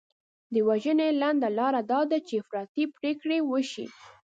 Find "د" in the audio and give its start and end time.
0.53-0.55